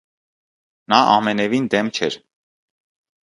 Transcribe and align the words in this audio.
Նա 0.93 1.01
ամենևին 1.17 1.69
դեմ 1.75 1.91
չէր։ 1.99 2.17